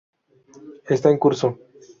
Está 0.95 1.09
en 1.11 1.19
curso. 1.23 1.47